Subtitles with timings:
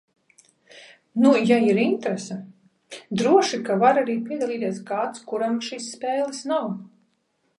[1.23, 2.37] Nu, ja ir interese.
[3.21, 6.73] Droši ka var arī piedalīties kāds, kuram šīs spēles nav.